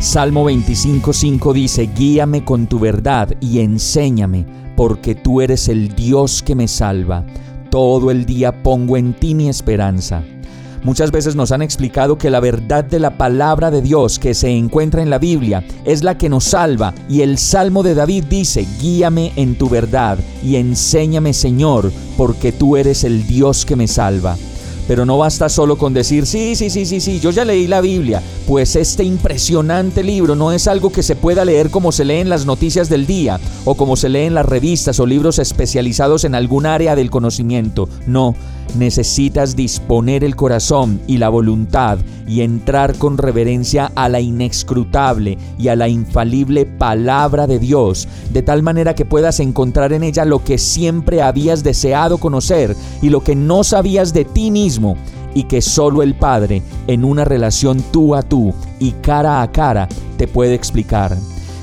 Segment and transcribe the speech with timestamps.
[0.00, 6.54] Salmo 25.5 dice, Guíame con tu verdad y enséñame, porque tú eres el Dios que
[6.54, 7.26] me salva.
[7.70, 10.22] Todo el día pongo en ti mi esperanza.
[10.82, 14.48] Muchas veces nos han explicado que la verdad de la palabra de Dios que se
[14.48, 18.66] encuentra en la Biblia es la que nos salva y el Salmo de David dice,
[18.80, 24.38] guíame en tu verdad y enséñame Señor, porque tú eres el Dios que me salva.
[24.90, 27.80] Pero no basta solo con decir, sí, sí, sí, sí, sí, yo ya leí la
[27.80, 32.16] Biblia, pues este impresionante libro no es algo que se pueda leer como se lee
[32.16, 36.24] en las noticias del día o como se lee en las revistas o libros especializados
[36.24, 37.88] en algún área del conocimiento.
[38.08, 38.34] No,
[38.76, 45.68] necesitas disponer el corazón y la voluntad y entrar con reverencia a la inescrutable y
[45.68, 50.44] a la infalible palabra de Dios, de tal manera que puedas encontrar en ella lo
[50.44, 54.96] que siempre habías deseado conocer y lo que no sabías de ti mismo
[55.34, 59.88] y que solo el Padre, en una relación tú a tú y cara a cara,
[60.16, 61.16] te puede explicar.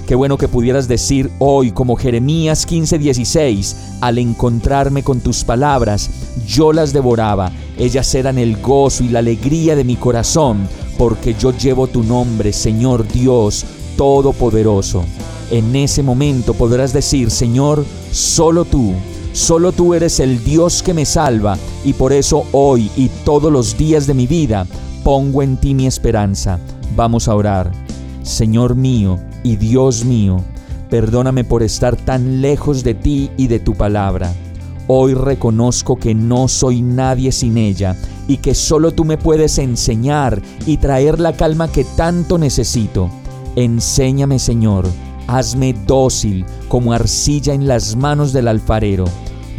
[0.08, 6.10] Qué bueno que pudieras decir hoy, como Jeremías 15:16, al encontrarme con tus palabras,
[6.48, 10.66] yo las devoraba, ellas eran el gozo y la alegría de mi corazón,
[10.98, 13.66] porque yo llevo tu nombre, Señor Dios
[13.98, 15.04] Todopoderoso.
[15.52, 18.94] En ese momento podrás decir, Señor, solo tú,
[19.34, 23.78] solo tú eres el Dios que me salva, y por eso hoy y todos los
[23.78, 24.68] días de mi vida
[25.04, 26.60] pongo en ti mi esperanza.
[26.96, 27.74] Vamos a orar.
[28.24, 30.44] Señor mío, y Dios mío,
[30.90, 34.34] perdóname por estar tan lejos de ti y de tu palabra.
[34.88, 37.96] Hoy reconozco que no soy nadie sin ella
[38.28, 43.10] y que solo tú me puedes enseñar y traer la calma que tanto necesito.
[43.56, 44.86] Enséñame, Señor,
[45.28, 49.06] hazme dócil como arcilla en las manos del alfarero.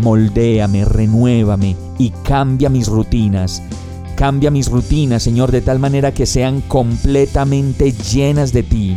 [0.00, 3.62] Moldéame, renuévame y cambia mis rutinas.
[4.16, 8.96] Cambia mis rutinas, Señor, de tal manera que sean completamente llenas de ti.